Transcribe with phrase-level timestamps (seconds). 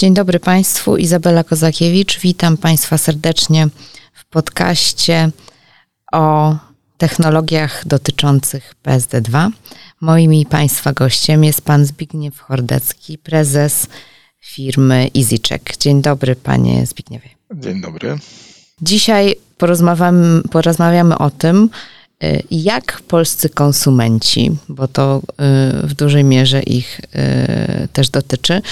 [0.00, 2.20] Dzień dobry Państwu, Izabela Kozakiewicz.
[2.20, 3.68] Witam Państwa serdecznie
[4.12, 5.30] w podcaście
[6.12, 6.56] o
[6.98, 9.50] technologiach dotyczących PSD2.
[10.00, 13.86] Moim i Państwa gościem jest Pan Zbigniew Chordecki, prezes
[14.40, 15.76] firmy EasyCheck.
[15.76, 17.28] Dzień dobry Panie Zbigniewie.
[17.54, 18.18] Dzień dobry.
[18.82, 21.70] Dzisiaj porozmawiamy, porozmawiamy o tym,
[22.50, 28.62] jak polscy konsumenci, bo to y, w dużej mierze ich y, też dotyczy,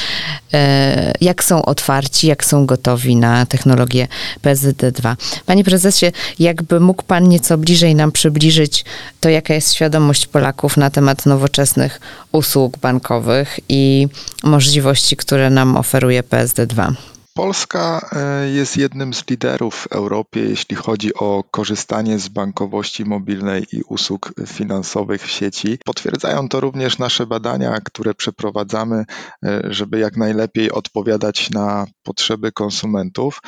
[1.20, 4.08] jak są otwarci, jak są gotowi na technologię
[4.42, 5.16] PSD2.
[5.46, 8.84] Panie prezesie, jakby mógł Pan nieco bliżej nam przybliżyć
[9.20, 12.00] to, jaka jest świadomość Polaków na temat nowoczesnych
[12.32, 14.08] usług bankowych i
[14.42, 16.94] możliwości, które nam oferuje PSD2?
[17.36, 23.66] Polska e, jest jednym z liderów w Europie, jeśli chodzi o korzystanie z bankowości mobilnej
[23.72, 25.78] i usług finansowych w sieci.
[25.84, 29.04] Potwierdzają to również nasze badania, które przeprowadzamy,
[29.44, 33.40] e, żeby jak najlepiej odpowiadać na potrzeby konsumentów.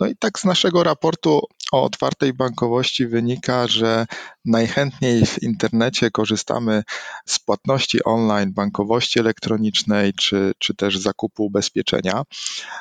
[0.00, 1.40] No i tak z naszego raportu
[1.72, 4.06] o otwartej bankowości wynika, że
[4.44, 6.82] najchętniej w internecie korzystamy
[7.26, 12.22] z płatności online, bankowości elektronicznej czy, czy też zakupu ubezpieczenia.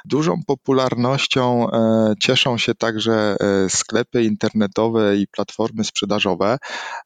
[0.05, 6.57] Dużą popularnością e, cieszą się także e, sklepy internetowe i platformy sprzedażowe.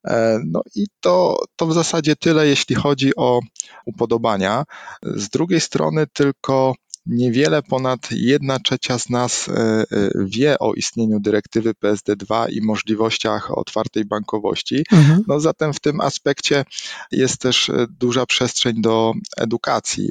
[0.08, 3.40] E, no i to, to w zasadzie tyle, jeśli chodzi o
[3.86, 4.64] upodobania.
[5.04, 6.74] Z drugiej strony tylko
[7.08, 9.86] Niewiele ponad jedna trzecia z nas e, e,
[10.26, 14.84] wie o istnieniu dyrektywy PSD2 i możliwościach otwartej bankowości.
[14.92, 15.24] Mhm.
[15.28, 16.66] No zatem w tym aspekcie
[17.12, 20.10] jest też e, duża przestrzeń do edukacji.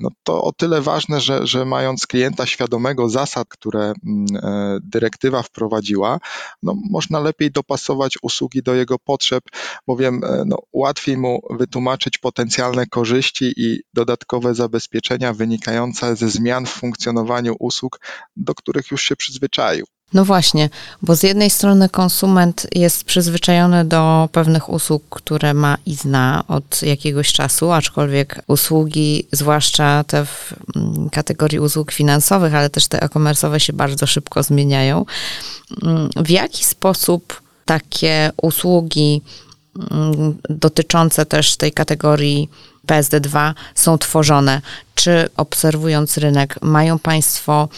[0.00, 4.26] No to o tyle ważne, że, że mając klienta świadomego zasad, które mm,
[4.82, 6.18] dyrektywa wprowadziła,
[6.62, 9.44] no można lepiej dopasować usługi do jego potrzeb,
[9.86, 17.56] bowiem no, łatwiej mu wytłumaczyć potencjalne korzyści i dodatkowe zabezpieczenia wynikające ze zmian w funkcjonowaniu
[17.58, 18.00] usług,
[18.36, 19.86] do których już się przyzwyczaił.
[20.12, 20.70] No właśnie,
[21.02, 26.82] bo z jednej strony konsument jest przyzwyczajony do pewnych usług, które ma i zna od
[26.82, 33.58] jakiegoś czasu, aczkolwiek usługi, zwłaszcza te w mm, kategorii usług finansowych, ale też te e-commerce'owe
[33.58, 35.04] się bardzo szybko zmieniają.
[35.82, 39.22] Mm, w jaki sposób takie usługi
[39.90, 42.50] mm, dotyczące też tej kategorii
[42.86, 44.60] PSD2 są tworzone?
[44.94, 47.68] Czy obserwując rynek, mają Państwo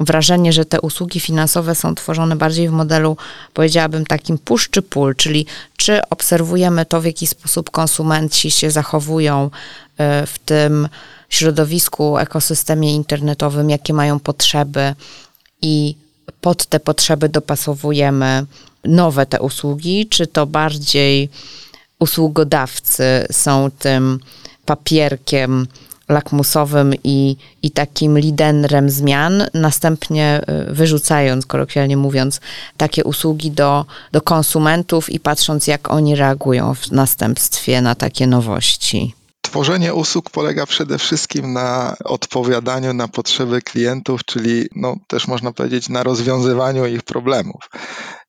[0.00, 3.16] wrażenie, że te usługi finansowe są tworzone bardziej w modelu,
[3.54, 5.46] powiedziałabym, takim push czy pull, czyli
[5.76, 9.50] czy obserwujemy to, w jaki sposób konsumenci się zachowują
[9.98, 10.88] e, w tym
[11.28, 14.94] środowisku, ekosystemie internetowym, jakie mają potrzeby
[15.62, 15.94] i
[16.40, 18.46] pod te potrzeby dopasowujemy
[18.84, 21.28] nowe te usługi, czy to bardziej
[21.98, 24.20] usługodawcy są tym
[24.68, 25.66] papierkiem
[26.08, 30.40] lakmusowym i, i takim liderem zmian, następnie
[30.70, 32.40] y, wyrzucając, kolokwialnie mówiąc,
[32.76, 39.14] takie usługi do, do konsumentów i patrząc, jak oni reagują w następstwie na takie nowości.
[39.40, 45.88] Tworzenie usług polega przede wszystkim na odpowiadaniu na potrzeby klientów, czyli no, też można powiedzieć
[45.88, 47.70] na rozwiązywaniu ich problemów.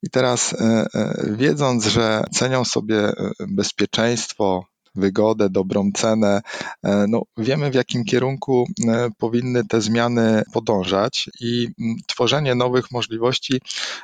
[0.04, 3.14] I teraz, e, e, wiedząc, że cenią sobie e,
[3.48, 4.64] bezpieczeństwo,
[4.96, 6.42] wygodę, dobrą cenę.
[6.84, 12.92] E, no, wiemy, w jakim kierunku e, powinny te zmiany podążać i mm, tworzenie nowych
[12.92, 13.62] możliwości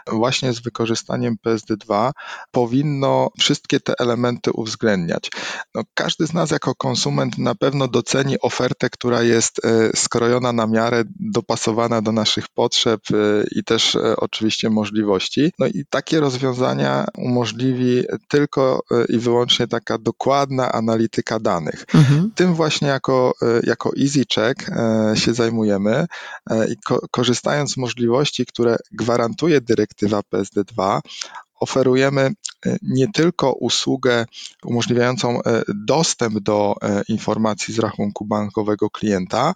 [0.08, 2.12] właśnie z wykorzystaniem PSD2
[2.52, 5.30] powinno wszystkie te elementy uwzględniać.
[5.76, 10.68] No, każdy z nas jako konsument na pewno doceni ofertę, która jest e, skrojona na
[10.68, 13.02] miarę, dopasowana do naszych potrzeb
[13.52, 15.52] i też oczywiście możliwości.
[15.60, 21.86] No i takie rozwiązania umożliwi tylko i wyłącznie taka dokładna analityka danych.
[21.94, 22.32] Mhm.
[22.36, 26.06] Tym właśnie jako, e, jako EasyCheck e, się zajmujemy
[26.50, 31.00] e, i ko korzystając z możliwości, które gwarantuje dyrektywa PSD2,
[31.60, 32.32] oferujemy
[32.82, 34.26] nie tylko usługę
[34.64, 35.40] umożliwiającą
[35.76, 36.76] dostęp do
[37.10, 39.54] informacji z rachunku bankowego klienta,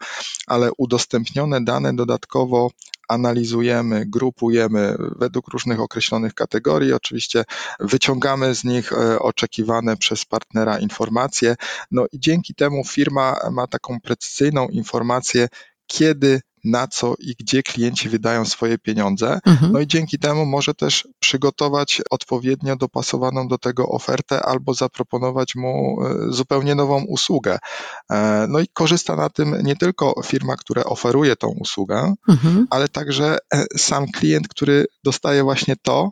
[0.48, 2.71] ale udostępnione dane dodatkowo
[3.09, 6.94] analizujemy, grupujemy według różnych określonych kategorii.
[6.94, 7.44] Oczywiście
[7.79, 11.56] wyciągamy z nich e, oczekiwane przez partnera informacje.
[11.91, 15.47] No i dzięki temu firma ma taką precyzyjną informację,
[15.89, 19.39] kiedy na co i gdzie klienci wydają swoje pieniądze.
[19.45, 19.71] Mhm.
[19.71, 25.97] No i dzięki temu może też przygotować odpowiednio dopasowaną do tego ofertę albo zaproponować mu
[26.01, 27.59] e, zupełnie nową usługę.
[28.12, 32.68] E, no i korzysta na tym nie tylko firma, która oferuje tą usługę, mhm.
[32.69, 36.09] ale także e, sam klient, który dostaje właśnie to,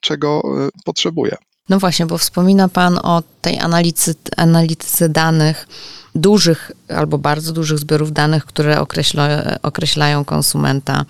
[0.00, 0.42] czego
[0.84, 1.36] potrzebuje.
[1.68, 5.68] No właśnie, bo wspomina Pan o tej analizy, analityce danych,
[6.14, 9.28] dużych albo bardzo dużych zbiorów danych, które określa,
[9.62, 11.04] określają konsumenta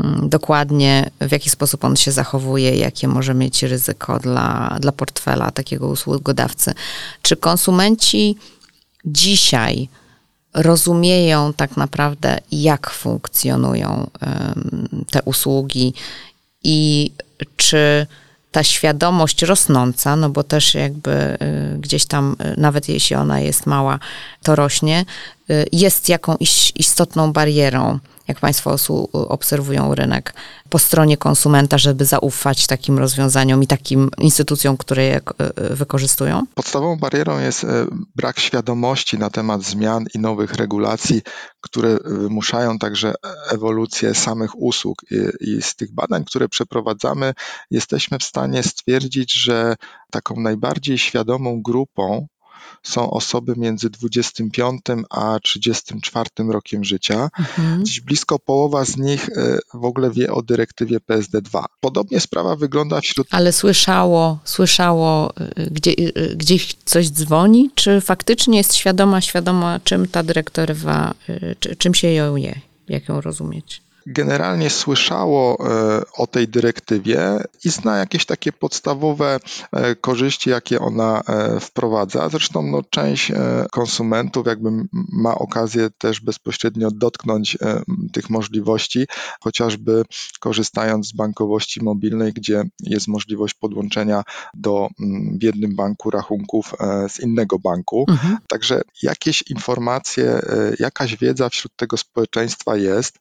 [0.00, 5.50] mm, dokładnie, w jaki sposób on się zachowuje, jakie może mieć ryzyko dla, dla portfela
[5.50, 6.74] takiego usługodawcy.
[7.22, 8.36] Czy konsumenci
[9.04, 9.88] dzisiaj
[10.54, 14.10] rozumieją tak naprawdę, jak funkcjonują
[15.10, 15.94] te usługi
[16.64, 17.10] i
[17.56, 18.06] czy
[18.50, 23.66] ta świadomość rosnąca, no bo też jakby y, gdzieś tam, y, nawet jeśli ona jest
[23.66, 23.98] mała,
[24.42, 25.04] to rośnie,
[25.50, 27.98] y, jest jakąś istotną barierą
[28.28, 28.76] jak Państwo
[29.12, 30.34] obserwują rynek
[30.68, 36.42] po stronie konsumenta, żeby zaufać takim rozwiązaniom i takim instytucjom, które je e, wykorzystują?
[36.54, 37.86] Podstawową barierą jest e,
[38.16, 41.22] brak świadomości na temat zmian i nowych regulacji,
[41.60, 43.14] które wymuszają także
[43.50, 45.02] ewolucję samych usług.
[45.40, 47.34] I z tych badań, które przeprowadzamy,
[47.70, 49.76] jesteśmy w stanie stwierdzić, że
[50.10, 52.26] taką najbardziej świadomą grupą
[52.82, 57.30] są osoby między 25 a 34 rokiem życia.
[57.38, 57.84] Mhm.
[57.84, 61.64] Dziś blisko połowa z nich e, w ogóle wie o dyrektywie PSD2.
[61.80, 63.26] Podobnie sprawa wygląda wśród.
[63.30, 70.08] Ale słyszało, słyszało, e, gdzie, e, gdzieś coś dzwoni, czy faktycznie jest świadoma, świadoma, czym
[70.08, 71.14] ta dyrektywa,
[71.78, 73.87] czym się ją je, jak ją rozumieć?
[74.08, 79.40] Generalnie słyszało e, o tej dyrektywie i zna jakieś takie podstawowe
[79.72, 82.28] e, korzyści, jakie ona e, wprowadza.
[82.28, 83.32] Zresztą no, część
[83.70, 84.70] konsumentów jakby
[85.12, 87.58] ma okazję też bezpośrednio dotknąć
[88.12, 89.06] tych możliwości,
[89.40, 90.02] chociażby
[90.40, 94.22] korzystając z bankowości mobilnej, gdzie jest możliwość podłączenia
[94.54, 94.88] do
[95.38, 96.74] w jednym banku rachunków
[97.08, 98.04] z innego banku.
[98.08, 98.36] Mhm.
[98.48, 100.40] Także jakieś informacje,
[100.78, 103.18] jakaś wiedza wśród tego społeczeństwa jest.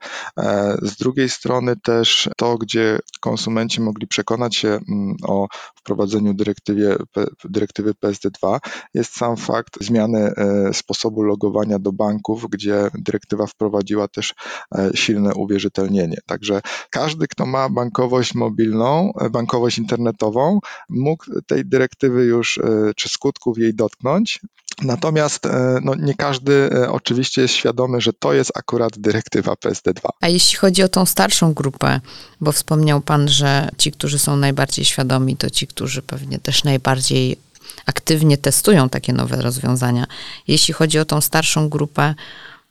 [0.81, 6.95] Z drugiej strony też to, gdzie konsumenci mogli przekonać się mm, o wprowadzeniu dyrektywie,
[7.44, 8.59] dyrektywy PSD2,
[8.94, 14.33] jest sam fakt zmiany e, sposobu logowania do banków, gdzie dyrektywa wprowadziła też
[14.75, 16.18] e, silne uwierzytelnienie.
[16.25, 20.59] Także każdy, kto ma bankowość mobilną, e, bankowość internetową,
[20.89, 22.59] mógł tej dyrektywy już,
[22.95, 24.39] czy skutków jej dotknąć,
[24.81, 25.47] Natomiast
[25.81, 30.09] no, nie każdy oczywiście jest świadomy, że to jest akurat dyrektywa PSD2.
[30.21, 32.00] A jeśli chodzi o tą starszą grupę,
[32.41, 37.38] bo wspomniał Pan, że ci, którzy są najbardziej świadomi, to ci, którzy pewnie też najbardziej
[37.85, 40.07] aktywnie testują takie nowe rozwiązania.
[40.47, 42.15] Jeśli chodzi o tą starszą grupę,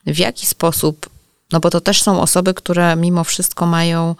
[0.06, 1.10] w jaki sposób,
[1.52, 4.14] no bo to też są osoby, które mimo wszystko mają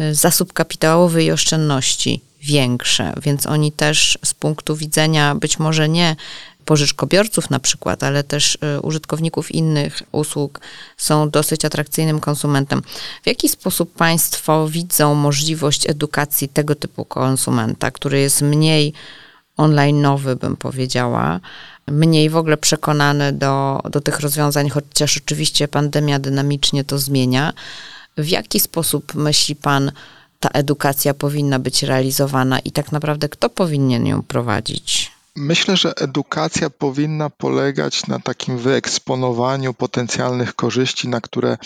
[0.00, 6.16] y, zasób kapitałowy i oszczędności większe, więc oni też z punktu widzenia być może nie
[6.64, 10.60] pożyczkobiorców na przykład, ale też y, użytkowników innych usług
[10.96, 12.82] są dosyć atrakcyjnym konsumentem.
[13.22, 18.92] W jaki sposób Państwo widzą możliwość edukacji tego typu konsumenta, który jest mniej
[19.58, 21.40] online'owy, bym powiedziała,
[21.86, 27.52] mniej w ogóle przekonany do, do tych rozwiązań, chociaż oczywiście pandemia dynamicznie to zmienia.
[28.16, 29.92] W jaki sposób myśli Pan,
[30.40, 35.12] ta edukacja powinna być realizowana i tak naprawdę kto powinien ją prowadzić?
[35.36, 41.56] Myślę, że edukacja powinna polegać na takim wyeksponowaniu potencjalnych korzyści, na które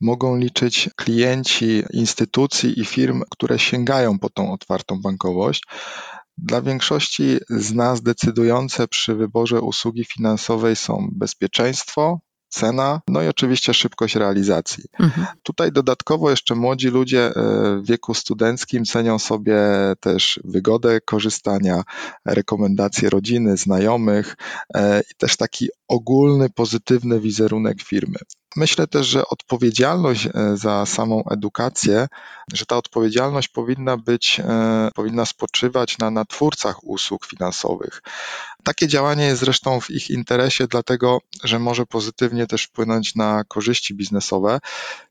[0.00, 5.62] mogą liczyć klienci instytucji i firm, które sięgają po tą otwartą bankowość.
[6.38, 12.20] Dla większości z nas decydujące przy wyborze usługi finansowej są bezpieczeństwo,
[12.54, 14.84] cena, no i oczywiście szybkość realizacji.
[15.00, 15.26] Mhm.
[15.42, 17.32] Tutaj dodatkowo jeszcze młodzi ludzie e,
[17.82, 19.58] w wieku studenckim cenią sobie
[20.00, 21.82] też wygodę korzystania,
[22.24, 24.36] rekomendacje rodziny, znajomych
[24.74, 28.18] e, i też taki ogólny, pozytywny wizerunek firmy.
[28.56, 32.08] Myślę też, że odpowiedzialność e, za samą edukację,
[32.52, 34.40] że ta odpowiedzialność powinna być,
[34.94, 38.02] powinna spoczywać na, na twórcach usług finansowych.
[38.64, 43.94] Takie działanie jest zresztą w ich interesie, dlatego że może pozytywnie też wpłynąć na korzyści
[43.94, 44.58] biznesowe.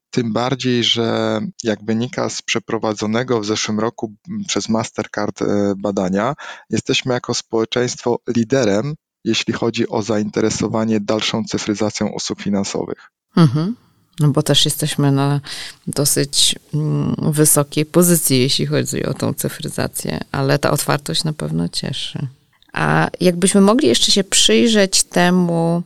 [0.09, 4.13] Tym bardziej, że jak wynika z przeprowadzonego w zeszłym roku
[4.47, 6.33] przez Mastercard e, badania,
[6.69, 13.09] jesteśmy jako społeczeństwo liderem, jeśli chodzi o zainteresowanie dalszą cyfryzacją usług finansowych.
[13.35, 13.75] Mhm.
[14.19, 15.41] No bo też jesteśmy na
[15.87, 22.27] dosyć mm, wysokiej pozycji, jeśli chodzi o tą cyfryzację, ale ta otwartość na pewno cieszy.
[22.73, 25.83] A jakbyśmy mogli jeszcze się przyjrzeć temu,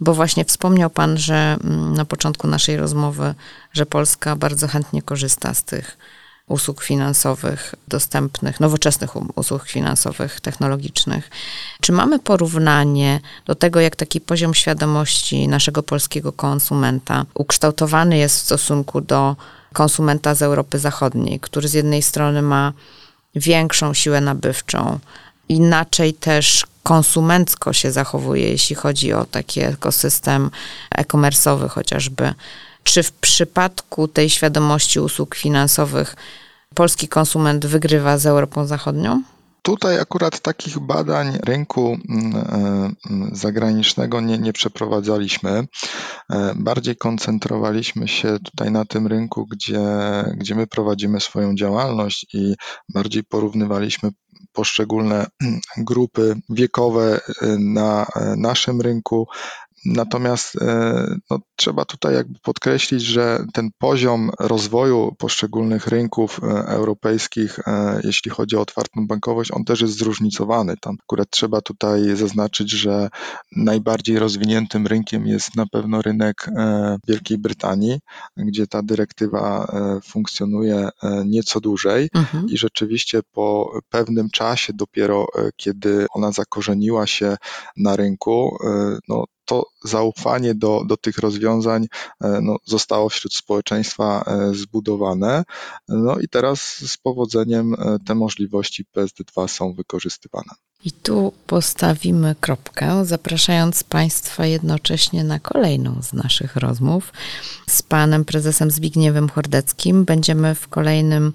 [0.00, 3.34] Bo właśnie wspomniał Pan, że mm, na początku naszej rozmowy,
[3.72, 5.98] że Polska bardzo chętnie korzysta z tych
[6.48, 11.30] usług finansowych dostępnych, nowoczesnych usług finansowych, technologicznych.
[11.80, 18.42] Czy mamy porównanie do tego, jak taki poziom świadomości naszego polskiego konsumenta ukształtowany jest w
[18.42, 19.36] stosunku do
[19.72, 22.72] konsumenta z Europy Zachodniej, który z jednej strony ma
[23.34, 24.98] większą siłę nabywczą,
[25.48, 30.50] inaczej też konsumencko się zachowuje, jeśli chodzi o taki ekosystem
[30.94, 32.34] e-commerce'owy chociażby.
[32.86, 36.16] Czy w przypadku tej świadomości usług finansowych
[36.74, 39.22] polski konsument wygrywa z Europą Zachodnią?
[39.62, 42.90] Tutaj akurat takich badań rynku mm, e,
[43.32, 45.50] zagranicznego nie, nie przeprowadzaliśmy.
[45.50, 49.80] E, bardziej koncentrowaliśmy się tutaj na tym rynku, gdzie,
[50.36, 52.54] gdzie my prowadzimy swoją działalność i
[52.94, 54.10] bardziej porównywaliśmy
[54.52, 55.26] poszczególne
[55.76, 59.26] grupy wiekowe e, na naszym rynku
[59.86, 67.58] Natomiast e, no, trzeba tutaj jakby podkreślić, że ten poziom rozwoju poszczególnych rynków e, europejskich,
[67.58, 70.74] e, jeśli chodzi o otwartą bankowość, on też jest zróżnicowany.
[70.80, 73.08] Tam akurat trzeba tutaj zaznaczyć, że
[73.56, 76.50] najbardziej rozwiniętym rynkiem jest na pewno rynek
[77.08, 77.98] Wielkiej Brytanii,
[78.36, 79.72] gdzie ta dyrektywa
[80.04, 80.88] funkcjonuje
[81.24, 82.46] nieco dłużej mhm.
[82.48, 85.26] i rzeczywiście po pewnym czasie dopiero,
[85.56, 87.36] kiedy ona zakorzeniła się
[87.76, 88.56] na rynku,
[89.08, 91.86] no, to zaufanie do, do tych rozwiązań
[92.20, 95.44] e, no, zostało wśród społeczeństwa e, zbudowane.
[95.88, 100.50] No i teraz z powodzeniem e, te możliwości PSD2 są wykorzystywane.
[100.84, 107.12] I tu postawimy kropkę, zapraszając Państwa jednocześnie na kolejną z naszych rozmów
[107.66, 110.04] z panem prezesem Zbigniewem Chordeckim.
[110.04, 111.32] Będziemy w kolejnym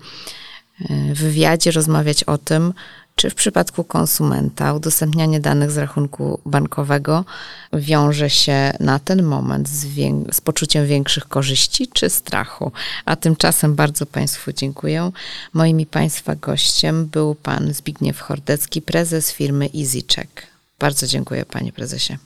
[1.13, 2.73] wywiadzie rozmawiać o tym,
[3.15, 7.25] czy w przypadku konsumenta udostępnianie danych z rachunku bankowego
[7.73, 9.85] wiąże się na ten moment z,
[10.31, 12.71] z, poczuciem większych korzyści czy strachu?
[13.05, 15.11] A tymczasem bardzo Państwu dziękuję.
[15.53, 20.47] Moim i Państwa gościem był Pan Zbigniew Chordecki, prezes firmy EasyCheck.
[20.79, 22.17] Bardzo dziękuję Panie Prezesie.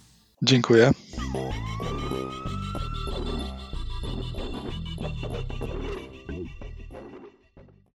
[0.41, 0.91] Dziękuję.